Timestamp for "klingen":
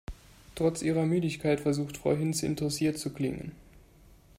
3.13-3.51